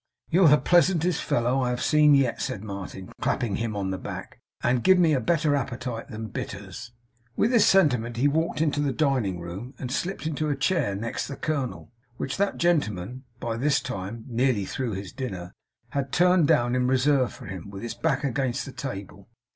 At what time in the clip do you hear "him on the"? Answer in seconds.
3.57-3.99